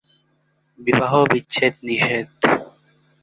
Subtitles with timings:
[0.79, 2.27] বিবাহ বিচ্ছেদ নিষেধ।